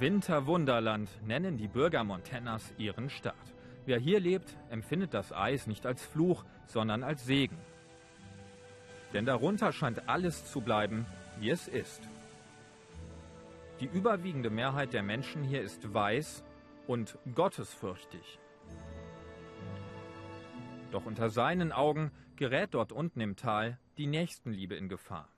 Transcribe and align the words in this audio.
Winterwunderland 0.00 1.08
nennen 1.24 1.56
die 1.56 1.68
Bürger 1.68 2.02
Montanas 2.02 2.74
ihren 2.78 3.10
Staat. 3.10 3.34
Wer 3.86 3.98
hier 3.98 4.18
lebt, 4.18 4.56
empfindet 4.70 5.14
das 5.14 5.32
Eis 5.32 5.66
nicht 5.66 5.86
als 5.86 6.04
Fluch, 6.04 6.44
sondern 6.66 7.02
als 7.02 7.24
Segen. 7.24 7.58
Denn 9.12 9.26
darunter 9.26 9.72
scheint 9.72 10.08
alles 10.08 10.50
zu 10.50 10.60
bleiben, 10.60 11.06
wie 11.38 11.50
es 11.50 11.68
ist. 11.68 12.08
Die 13.80 13.86
überwiegende 13.86 14.50
Mehrheit 14.50 14.92
der 14.92 15.02
Menschen 15.02 15.44
hier 15.44 15.62
ist 15.62 15.92
weiß 15.92 16.42
und 16.86 17.18
gottesfürchtig. 17.34 18.38
Doch 20.90 21.06
unter 21.06 21.30
seinen 21.30 21.72
Augen 21.72 22.10
gerät 22.36 22.74
dort 22.74 22.92
unten 22.92 23.20
im 23.20 23.36
Tal 23.36 23.78
die 23.96 24.06
Nächstenliebe 24.06 24.74
in 24.74 24.88
Gefahr. 24.88 25.28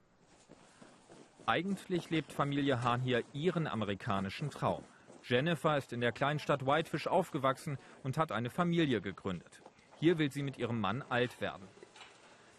Eigentlich 1.48 2.10
lebt 2.10 2.32
Familie 2.32 2.82
Hahn 2.82 3.00
hier 3.00 3.22
ihren 3.32 3.68
amerikanischen 3.68 4.50
Traum. 4.50 4.82
Jennifer 5.22 5.78
ist 5.78 5.92
in 5.92 6.00
der 6.00 6.10
kleinen 6.10 6.40
Stadt 6.40 6.66
Whitefish 6.66 7.06
aufgewachsen 7.06 7.78
und 8.02 8.18
hat 8.18 8.32
eine 8.32 8.50
Familie 8.50 9.00
gegründet. 9.00 9.62
Hier 10.00 10.18
will 10.18 10.32
sie 10.32 10.42
mit 10.42 10.58
ihrem 10.58 10.80
Mann 10.80 11.04
alt 11.08 11.40
werden. 11.40 11.68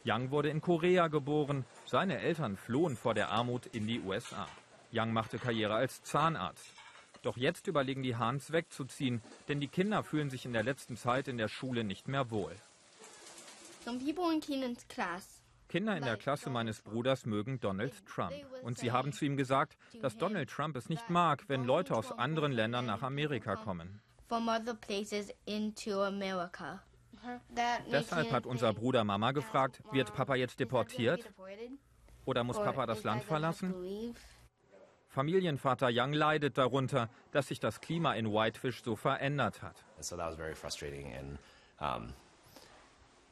Young 0.05 0.31
wurde 0.31 0.49
in 0.49 0.61
Korea 0.61 1.09
geboren. 1.09 1.65
Seine 1.85 2.19
Eltern 2.19 2.55
flohen 2.55 2.95
vor 2.95 3.13
der 3.13 3.29
Armut 3.29 3.65
in 3.65 3.87
die 3.87 3.99
USA. 3.99 4.47
Young 4.93 5.11
machte 5.11 5.37
Karriere 5.37 5.75
als 5.75 6.01
Zahnarzt. 6.03 6.73
Doch 7.23 7.35
jetzt 7.35 7.67
überlegen 7.67 8.03
die 8.03 8.15
Hahns 8.15 8.53
wegzuziehen, 8.53 9.21
denn 9.49 9.59
die 9.59 9.67
Kinder 9.67 10.01
fühlen 10.01 10.29
sich 10.29 10.45
in 10.45 10.53
der 10.53 10.63
letzten 10.63 10.95
Zeit 10.95 11.27
in 11.27 11.37
der 11.37 11.49
Schule 11.49 11.83
nicht 11.83 12.07
mehr 12.07 12.31
wohl. 12.31 12.55
Some 13.83 13.99
people 13.99 14.33
in 14.33 14.39
Keenan's 14.39 14.87
class 14.87 15.36
Kinder 15.67 15.97
in 15.97 16.03
der 16.03 16.17
Klasse 16.17 16.49
meines 16.49 16.81
Bruders 16.81 17.25
mögen 17.25 17.59
Donald 17.59 18.05
Trump. 18.05 18.33
Und 18.63 18.77
sie 18.77 18.91
haben 18.91 19.11
zu 19.11 19.25
ihm 19.25 19.37
gesagt, 19.37 19.77
dass 20.01 20.17
Donald 20.17 20.49
Trump 20.49 20.75
es 20.75 20.89
nicht 20.89 21.09
mag, 21.09 21.43
wenn 21.47 21.65
Leute 21.65 21.95
aus 21.95 22.11
anderen 22.11 22.51
Ländern 22.51 22.85
nach 22.85 23.01
Amerika 23.01 23.55
kommen. 23.55 24.01
from 24.27 24.49
other 24.49 24.73
places 24.73 25.31
into 25.45 26.03
America. 26.03 26.81
Deshalb 27.91 28.31
hat 28.31 28.45
unser 28.45 28.73
Bruder 28.73 29.03
Mama 29.03 29.31
gefragt, 29.31 29.81
wird 29.91 30.13
Papa 30.13 30.35
jetzt 30.35 30.59
deportiert 30.59 31.29
oder 32.25 32.43
muss 32.43 32.57
Papa 32.57 32.85
das 32.85 33.03
Land 33.03 33.23
verlassen? 33.23 33.73
Familienvater 35.07 35.89
Young 35.91 36.13
leidet 36.13 36.57
darunter, 36.57 37.09
dass 37.31 37.47
sich 37.47 37.59
das 37.59 37.81
Klima 37.81 38.13
in 38.13 38.31
Whitefish 38.31 38.83
so 38.83 38.95
verändert 38.95 39.61
hat. 39.63 39.83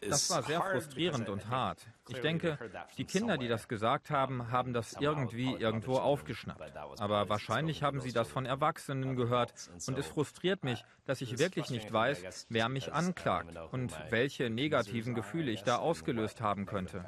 Das 0.10 0.30
war 0.30 0.44
sehr 0.44 0.62
frustrierend 0.62 1.30
und 1.30 1.50
hart. 1.50 1.86
Ich 2.10 2.20
denke, 2.20 2.58
die 2.98 3.06
Kinder, 3.06 3.38
die 3.38 3.48
das 3.48 3.68
gesagt 3.68 4.10
haben, 4.10 4.52
haben 4.52 4.74
das 4.74 4.96
irgendwie 5.00 5.54
irgendwo 5.54 5.98
aufgeschnappt. 5.98 6.76
Aber 7.00 7.30
wahrscheinlich 7.30 7.84
haben 7.84 8.00
sie 8.00 8.12
das 8.12 8.30
von 8.30 8.46
Erwachsenen 8.46 9.16
gehört. 9.16 9.54
Und 9.88 9.98
es 9.98 10.08
frustriert 10.08 10.64
mich, 10.64 10.84
dass 11.06 11.22
ich 11.22 11.40
wirklich 11.40 11.70
nicht 11.70 11.92
weiß, 11.92 12.48
wer 12.50 12.70
mich 12.70 12.94
anklagt 12.94 13.56
und 13.72 13.94
welche 14.10 14.50
negativen 14.50 15.16
Gefühle 15.16 15.52
ich 15.52 15.64
da 15.64 15.78
ausgelöst 15.78 16.42
haben 16.42 16.66
könnte. 16.66 17.04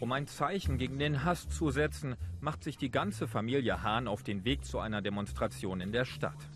Um 0.00 0.10
ein 0.10 0.26
Zeichen 0.26 0.78
gegen 0.78 0.98
den 0.98 1.22
Hass 1.22 1.48
zu 1.48 1.70
setzen, 1.70 2.16
macht 2.40 2.64
sich 2.64 2.76
die 2.76 2.90
ganze 2.90 3.28
Familie 3.28 3.84
Hahn 3.84 4.08
auf 4.08 4.24
den 4.24 4.44
Weg 4.44 4.64
zu 4.64 4.80
einer 4.80 5.00
Demonstration 5.00 5.80
in 5.80 5.92
der 5.92 6.04
Stadt. 6.04 6.48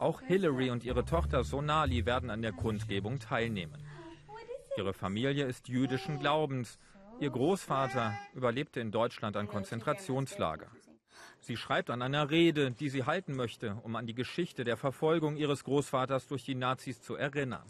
Auch 0.00 0.22
Hillary 0.22 0.70
und 0.70 0.82
ihre 0.82 1.04
Tochter 1.04 1.44
Sonali 1.44 2.06
werden 2.06 2.30
an 2.30 2.40
der 2.40 2.52
Kundgebung 2.52 3.18
teilnehmen. 3.18 3.86
Ihre 4.78 4.94
Familie 4.94 5.44
ist 5.44 5.68
jüdischen 5.68 6.18
Glaubens. 6.18 6.78
Ihr 7.20 7.28
Großvater 7.28 8.14
überlebte 8.34 8.80
in 8.80 8.92
Deutschland 8.92 9.36
ein 9.36 9.46
Konzentrationslager. 9.46 10.68
Sie 11.40 11.58
schreibt 11.58 11.90
an 11.90 12.00
einer 12.00 12.30
Rede, 12.30 12.70
die 12.70 12.88
sie 12.88 13.04
halten 13.04 13.36
möchte, 13.36 13.74
um 13.82 13.94
an 13.94 14.06
die 14.06 14.14
Geschichte 14.14 14.64
der 14.64 14.78
Verfolgung 14.78 15.36
ihres 15.36 15.64
Großvaters 15.64 16.28
durch 16.28 16.46
die 16.46 16.54
Nazis 16.54 17.02
zu 17.02 17.16
erinnern. 17.16 17.68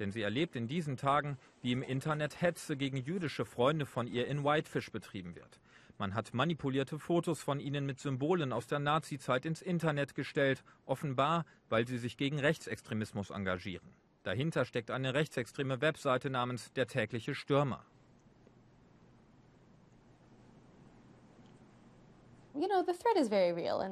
Denn 0.00 0.10
sie 0.10 0.22
erlebt 0.22 0.56
in 0.56 0.66
diesen 0.66 0.96
Tagen, 0.96 1.38
wie 1.62 1.70
im 1.70 1.84
Internet 1.84 2.42
Hetze 2.42 2.76
gegen 2.76 2.96
jüdische 2.96 3.44
Freunde 3.44 3.86
von 3.86 4.08
ihr 4.08 4.26
in 4.26 4.42
Whitefish 4.42 4.90
betrieben 4.90 5.36
wird. 5.36 5.60
Man 6.00 6.14
hat 6.14 6.32
manipulierte 6.32 6.98
Fotos 6.98 7.42
von 7.42 7.60
ihnen 7.60 7.84
mit 7.84 8.00
Symbolen 8.00 8.54
aus 8.54 8.66
der 8.66 8.78
Nazizeit 8.78 9.44
ins 9.44 9.60
Internet 9.60 10.14
gestellt, 10.14 10.64
offenbar, 10.86 11.44
weil 11.68 11.86
sie 11.86 11.98
sich 11.98 12.16
gegen 12.16 12.38
Rechtsextremismus 12.38 13.28
engagieren. 13.28 13.86
Dahinter 14.22 14.64
steckt 14.64 14.90
eine 14.90 15.12
rechtsextreme 15.12 15.82
Webseite 15.82 16.30
namens 16.30 16.72
Der 16.72 16.86
tägliche 16.86 17.34
Stürmer. 17.34 17.84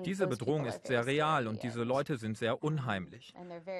Diese 0.02 0.26
Bedrohung 0.26 0.64
ist 0.64 0.86
sehr 0.86 1.04
real 1.04 1.46
und 1.46 1.62
diese 1.62 1.84
Leute 1.84 2.16
sind 2.16 2.38
sehr 2.38 2.64
unheimlich. 2.64 3.34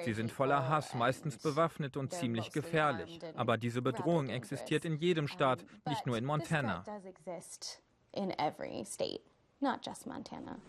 Sie 0.05 0.13
sind 0.13 0.31
voller 0.31 0.69
Hass, 0.69 0.93
meistens 0.93 1.39
bewaffnet 1.39 1.97
und 1.97 2.13
ziemlich 2.13 2.51
gefährlich. 2.51 3.19
Aber 3.35 3.57
diese 3.57 3.81
Bedrohung 3.81 4.29
existiert 4.29 4.85
in 4.85 4.97
jedem 4.97 5.27
Staat, 5.27 5.65
nicht 5.87 6.05
nur 6.05 6.15
in 6.15 6.25
Montana 6.25 6.85
in 8.13 8.31
every 8.39 8.83
state, 8.85 9.21
not 9.61 9.85
just 9.85 10.05
Montana. 10.05 10.59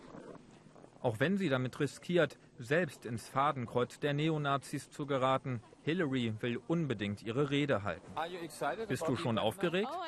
Auch 1.01 1.19
wenn 1.19 1.37
sie 1.37 1.49
damit 1.49 1.79
riskiert, 1.79 2.37
selbst 2.59 3.05
ins 3.05 3.27
Fadenkreuz 3.27 3.99
der 3.99 4.13
Neonazis 4.13 4.91
zu 4.91 5.07
geraten, 5.07 5.63
Hillary 5.81 6.35
will 6.41 6.61
unbedingt 6.67 7.23
ihre 7.23 7.49
Rede 7.49 7.81
halten. 7.81 8.13
Bist 8.87 9.07
du 9.07 9.15
schon 9.15 9.39
aufgeregt? 9.39 9.89
Oh, 9.91 10.03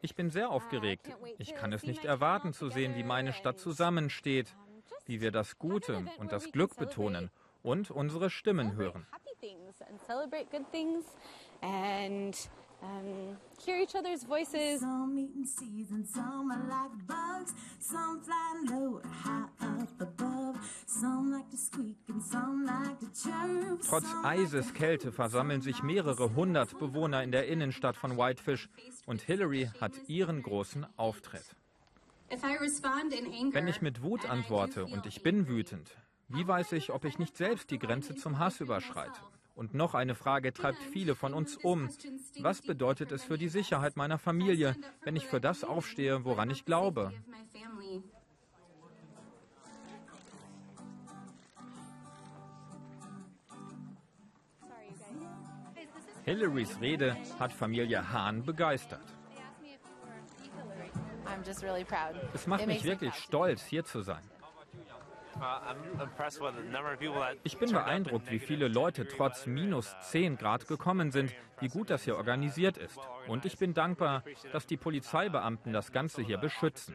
ich 0.00 0.14
bin 0.14 0.30
sehr 0.30 0.50
aufgeregt. 0.50 1.08
Ich 1.38 1.54
kann 1.56 1.72
es 1.72 1.82
nicht 1.82 2.04
erwarten 2.04 2.52
zu 2.52 2.68
sehen, 2.68 2.94
wie 2.94 3.02
meine 3.02 3.32
Stadt 3.32 3.58
zusammensteht, 3.58 4.54
wie 5.06 5.20
wir 5.20 5.32
das 5.32 5.58
Gute 5.58 6.04
und 6.18 6.30
das 6.30 6.52
Glück 6.52 6.76
betonen 6.76 7.30
und 7.64 7.90
unsere 7.90 8.30
Stimmen 8.30 8.76
hören 8.76 9.06
and 12.84 13.36
hear 13.64 13.80
each 13.80 13.94
other's 13.94 14.24
voices. 14.24 14.80
Some 14.80 15.18
eating 15.18 15.46
seeds 15.46 15.90
and 15.90 16.06
some 16.06 16.50
are 16.50 16.66
like 16.68 16.92
bugs. 17.06 17.54
Some 17.80 18.20
fly 18.20 18.62
low 18.70 18.94
or 18.94 19.02
high 19.22 19.48
up 19.60 20.00
above. 20.00 20.56
Some 20.86 21.32
like 21.32 21.50
to 21.50 21.56
squeak 21.56 21.96
and 22.08 22.22
some 22.22 22.66
like 22.66 22.98
to 23.00 23.06
chirp. 23.12 23.82
Trotz 23.82 24.06
Eises 24.22 24.74
Kälte 24.74 25.12
versammeln 25.12 25.62
sich 25.62 25.82
mehrere 25.82 26.34
hundert 26.34 26.78
Bewohner 26.78 27.22
in 27.22 27.32
der 27.32 27.48
Innenstadt 27.48 27.96
von 27.96 28.16
Whitefish 28.16 28.68
und 29.06 29.22
Hillary 29.22 29.70
hat 29.80 29.92
ihren 30.08 30.42
großen 30.42 30.86
Auftritt. 30.96 31.44
Wenn 32.30 33.68
ich 33.68 33.82
mit 33.82 34.02
Wut 34.02 34.28
antworte 34.28 34.86
und 34.86 35.06
ich 35.06 35.22
bin 35.22 35.46
wütend, 35.46 35.90
wie 36.28 36.46
weiß 36.48 36.72
ich, 36.72 36.90
ob 36.90 37.04
ich 37.04 37.18
nicht 37.18 37.36
selbst 37.36 37.70
die 37.70 37.78
Grenze 37.78 38.16
zum 38.16 38.38
Hass 38.38 38.60
überschreite? 38.60 39.20
Und 39.54 39.72
noch 39.72 39.94
eine 39.94 40.14
Frage 40.16 40.52
treibt 40.52 40.82
viele 40.82 41.14
von 41.14 41.32
uns 41.32 41.56
um. 41.56 41.88
Was 42.40 42.60
bedeutet 42.60 43.12
es 43.12 43.22
für 43.22 43.38
die 43.38 43.48
Sicherheit 43.48 43.96
meiner 43.96 44.18
Familie, 44.18 44.74
wenn 45.02 45.14
ich 45.14 45.26
für 45.26 45.40
das 45.40 45.62
aufstehe, 45.62 46.24
woran 46.24 46.50
ich 46.50 46.64
glaube? 46.64 47.12
Hillarys 56.24 56.80
Rede 56.80 57.16
hat 57.38 57.52
Familie 57.52 58.10
Hahn 58.10 58.42
begeistert. 58.44 59.04
Es 62.32 62.46
macht 62.46 62.66
mich 62.66 62.84
wirklich 62.84 63.14
stolz, 63.14 63.62
hier 63.64 63.84
zu 63.84 64.00
sein. 64.00 64.22
Ich 67.42 67.58
bin 67.58 67.72
beeindruckt, 67.72 68.30
wie 68.30 68.38
viele 68.38 68.68
Leute 68.68 69.06
trotz 69.08 69.46
minus 69.46 69.94
10 70.10 70.36
Grad 70.36 70.66
gekommen 70.66 71.10
sind, 71.10 71.34
wie 71.60 71.68
gut 71.68 71.90
das 71.90 72.04
hier 72.04 72.16
organisiert 72.16 72.76
ist. 72.76 72.98
Und 73.28 73.44
ich 73.44 73.58
bin 73.58 73.74
dankbar, 73.74 74.22
dass 74.52 74.66
die 74.66 74.76
Polizeibeamten 74.76 75.72
das 75.72 75.92
Ganze 75.92 76.22
hier 76.22 76.38
beschützen. 76.38 76.94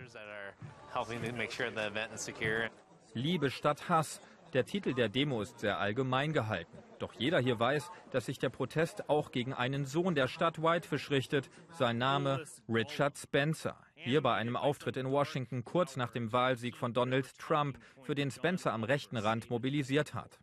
Liebe 3.13 3.49
statt 3.49 3.89
Hass. 3.89 4.21
Der 4.53 4.65
Titel 4.65 4.93
der 4.93 5.09
Demo 5.09 5.41
ist 5.41 5.59
sehr 5.59 5.77
allgemein 5.77 6.33
gehalten. 6.33 6.77
Doch 6.99 7.13
jeder 7.13 7.39
hier 7.39 7.59
weiß, 7.59 7.91
dass 8.11 8.25
sich 8.25 8.39
der 8.39 8.49
Protest 8.49 9.09
auch 9.09 9.31
gegen 9.31 9.53
einen 9.53 9.85
Sohn 9.85 10.15
der 10.15 10.27
Stadt 10.27 10.61
Whitefish 10.61 11.09
richtet. 11.09 11.49
Sein 11.71 11.97
Name 11.97 12.43
Richard 12.67 13.17
Spencer. 13.17 13.77
Hier 13.95 14.21
bei 14.21 14.35
einem 14.35 14.55
Auftritt 14.55 14.97
in 14.97 15.09
Washington 15.09 15.65
kurz 15.65 15.95
nach 15.95 16.11
dem 16.11 16.31
Wahlsieg 16.31 16.77
von 16.77 16.93
Donald 16.93 17.37
Trump, 17.37 17.79
für 18.03 18.15
den 18.15 18.31
Spencer 18.31 18.73
am 18.73 18.83
rechten 18.83 19.17
Rand 19.17 19.49
mobilisiert 19.49 20.13
hat. 20.13 20.39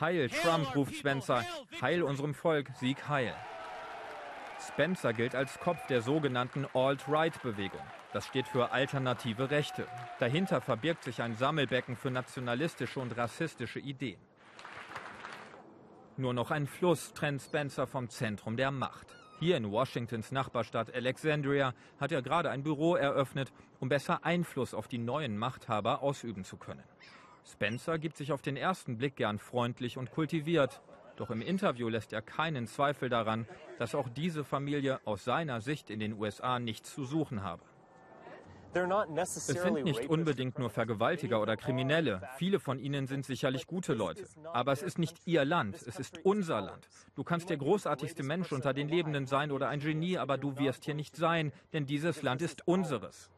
Heil 0.00 0.28
Trump, 0.30 0.74
ruft 0.74 0.94
Spencer. 0.94 1.44
Heil 1.80 2.02
unserem 2.02 2.34
Volk, 2.34 2.70
Sieg 2.80 3.08
heil. 3.08 3.34
Spencer 4.66 5.12
gilt 5.12 5.34
als 5.34 5.58
Kopf 5.60 5.86
der 5.88 6.00
sogenannten 6.00 6.66
Alt-Right-Bewegung. 6.72 7.82
Das 8.12 8.26
steht 8.26 8.48
für 8.48 8.72
alternative 8.72 9.50
Rechte. 9.50 9.86
Dahinter 10.20 10.60
verbirgt 10.60 11.04
sich 11.04 11.20
ein 11.20 11.34
Sammelbecken 11.34 11.96
für 11.96 12.10
nationalistische 12.10 13.00
und 13.00 13.16
rassistische 13.16 13.80
Ideen. 13.80 14.20
Nur 16.16 16.32
noch 16.32 16.52
ein 16.52 16.68
Fluss 16.68 17.12
trennt 17.12 17.42
Spencer 17.42 17.88
vom 17.88 18.08
Zentrum 18.08 18.56
der 18.56 18.70
Macht. 18.70 19.16
Hier 19.40 19.56
in 19.56 19.72
Washingtons 19.72 20.30
Nachbarstadt 20.30 20.94
Alexandria 20.94 21.74
hat 21.98 22.12
er 22.12 22.22
gerade 22.22 22.50
ein 22.50 22.62
Büro 22.62 22.94
eröffnet, 22.94 23.52
um 23.80 23.88
besser 23.88 24.24
Einfluss 24.24 24.74
auf 24.74 24.86
die 24.86 24.98
neuen 24.98 25.36
Machthaber 25.36 26.02
ausüben 26.02 26.44
zu 26.44 26.56
können. 26.56 26.84
Spencer 27.44 27.98
gibt 27.98 28.16
sich 28.16 28.30
auf 28.30 28.42
den 28.42 28.56
ersten 28.56 28.96
Blick 28.96 29.16
gern 29.16 29.40
freundlich 29.40 29.98
und 29.98 30.12
kultiviert. 30.12 30.82
Doch 31.16 31.30
im 31.30 31.42
Interview 31.42 31.88
lässt 31.88 32.12
er 32.12 32.22
keinen 32.22 32.68
Zweifel 32.68 33.08
daran, 33.08 33.48
dass 33.80 33.96
auch 33.96 34.08
diese 34.08 34.44
Familie 34.44 35.00
aus 35.04 35.24
seiner 35.24 35.60
Sicht 35.60 35.90
in 35.90 35.98
den 35.98 36.12
USA 36.12 36.60
nichts 36.60 36.94
zu 36.94 37.04
suchen 37.04 37.42
habe. 37.42 37.62
Es 38.74 39.46
sind 39.46 39.84
nicht 39.84 40.08
unbedingt 40.08 40.58
nur 40.58 40.70
Vergewaltiger 40.70 41.40
oder 41.40 41.56
Kriminelle. 41.56 42.22
Viele 42.36 42.58
von 42.58 42.78
ihnen 42.78 43.06
sind 43.06 43.24
sicherlich 43.24 43.66
gute 43.66 43.94
Leute. 43.94 44.24
Aber 44.52 44.72
es 44.72 44.82
ist 44.82 44.98
nicht 44.98 45.16
ihr 45.26 45.44
Land, 45.44 45.76
es 45.86 45.98
ist 45.98 46.18
unser 46.24 46.60
Land. 46.60 46.88
Du 47.14 47.24
kannst 47.24 47.50
der 47.50 47.56
großartigste 47.56 48.22
Mensch 48.22 48.52
unter 48.52 48.72
den 48.72 48.88
Lebenden 48.88 49.26
sein 49.26 49.52
oder 49.52 49.68
ein 49.68 49.80
Genie, 49.80 50.18
aber 50.18 50.38
du 50.38 50.58
wirst 50.58 50.84
hier 50.84 50.94
nicht 50.94 51.16
sein, 51.16 51.52
denn 51.72 51.86
dieses 51.86 52.22
Land 52.22 52.42
ist 52.42 52.66
unseres. 52.66 53.30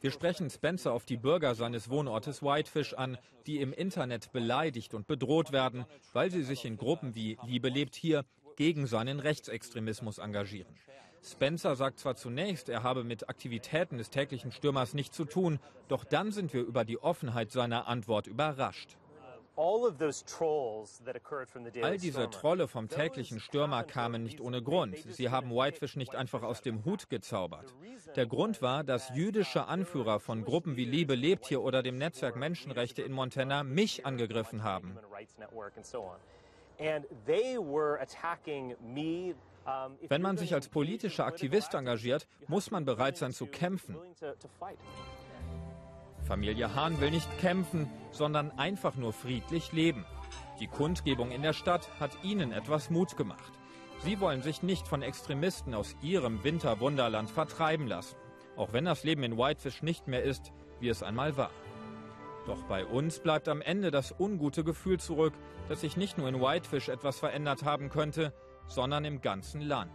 Wir 0.00 0.10
sprechen 0.10 0.50
Spencer 0.50 0.92
auf 0.92 1.04
die 1.04 1.16
Bürger 1.16 1.54
seines 1.54 1.90
Wohnortes 1.90 2.42
Whitefish 2.42 2.94
an, 2.94 3.18
die 3.46 3.60
im 3.60 3.72
Internet 3.72 4.32
beleidigt 4.32 4.94
und 4.94 5.06
bedroht 5.06 5.52
werden, 5.52 5.84
weil 6.12 6.30
sie 6.30 6.42
sich 6.42 6.64
in 6.64 6.76
Gruppen 6.76 7.14
wie 7.14 7.38
Liebe 7.44 7.68
lebt 7.68 7.94
hier 7.94 8.24
gegen 8.56 8.86
seinen 8.86 9.20
Rechtsextremismus 9.20 10.18
engagieren. 10.18 10.74
Spencer 11.24 11.74
sagt 11.74 11.98
zwar 11.98 12.16
zunächst, 12.16 12.68
er 12.68 12.82
habe 12.82 13.02
mit 13.02 13.28
Aktivitäten 13.28 13.96
des 13.96 14.10
täglichen 14.10 14.52
Stürmers 14.52 14.92
nichts 14.92 15.16
zu 15.16 15.24
tun, 15.24 15.58
doch 15.88 16.04
dann 16.04 16.32
sind 16.32 16.52
wir 16.52 16.62
über 16.62 16.84
die 16.84 16.98
Offenheit 16.98 17.50
seiner 17.50 17.88
Antwort 17.88 18.26
überrascht. 18.26 18.98
All 19.56 19.92
diese 21.98 22.30
Trolle 22.30 22.66
vom 22.66 22.88
täglichen 22.88 23.38
Stürmer 23.38 23.84
kamen 23.84 24.24
nicht 24.24 24.40
ohne 24.40 24.62
Grund. 24.62 24.96
Sie 25.08 25.30
haben 25.30 25.50
Whitefish 25.50 25.94
nicht 25.94 26.16
einfach 26.16 26.42
aus 26.42 26.60
dem 26.60 26.84
Hut 26.84 27.08
gezaubert. 27.08 27.72
Der 28.16 28.26
Grund 28.26 28.62
war, 28.62 28.82
dass 28.82 29.10
jüdische 29.14 29.66
Anführer 29.66 30.18
von 30.18 30.44
Gruppen 30.44 30.76
wie 30.76 30.84
Liebe 30.84 31.14
lebt 31.14 31.46
hier 31.46 31.62
oder 31.62 31.84
dem 31.84 31.98
Netzwerk 31.98 32.34
Menschenrechte 32.34 33.02
in 33.02 33.12
Montana 33.12 33.62
mich 33.62 34.04
angegriffen 34.04 34.64
haben. 34.64 34.98
Wenn 40.08 40.22
man 40.22 40.36
sich 40.36 40.54
als 40.54 40.68
politischer 40.68 41.26
Aktivist 41.26 41.74
engagiert, 41.74 42.26
muss 42.48 42.70
man 42.70 42.84
bereit 42.84 43.16
sein 43.16 43.32
zu 43.32 43.46
kämpfen. 43.46 43.96
Familie 46.26 46.74
Hahn 46.74 47.00
will 47.00 47.10
nicht 47.10 47.38
kämpfen, 47.38 47.90
sondern 48.10 48.50
einfach 48.52 48.96
nur 48.96 49.12
friedlich 49.12 49.72
leben. 49.72 50.06
Die 50.60 50.68
Kundgebung 50.68 51.30
in 51.30 51.42
der 51.42 51.52
Stadt 51.52 51.88
hat 52.00 52.12
ihnen 52.22 52.52
etwas 52.52 52.90
Mut 52.90 53.16
gemacht. 53.16 53.52
Sie 53.98 54.20
wollen 54.20 54.42
sich 54.42 54.62
nicht 54.62 54.86
von 54.86 55.02
Extremisten 55.02 55.74
aus 55.74 55.96
ihrem 56.02 56.42
Winterwunderland 56.44 57.30
vertreiben 57.30 57.86
lassen. 57.86 58.16
Auch 58.56 58.72
wenn 58.72 58.84
das 58.84 59.04
Leben 59.04 59.22
in 59.22 59.36
Whitefish 59.36 59.82
nicht 59.82 60.06
mehr 60.06 60.22
ist, 60.22 60.52
wie 60.80 60.88
es 60.88 61.02
einmal 61.02 61.36
war. 61.36 61.50
Doch 62.46 62.62
bei 62.64 62.84
uns 62.84 63.20
bleibt 63.20 63.48
am 63.48 63.62
Ende 63.62 63.90
das 63.90 64.14
ungute 64.18 64.64
Gefühl 64.64 65.00
zurück, 65.00 65.32
dass 65.68 65.80
sich 65.80 65.96
nicht 65.96 66.18
nur 66.18 66.28
in 66.28 66.40
Whitefish 66.40 66.88
etwas 66.88 67.18
verändert 67.18 67.64
haben 67.64 67.88
könnte, 67.88 68.34
sondern 68.66 69.04
im 69.04 69.20
ganzen 69.20 69.60
Land. 69.60 69.92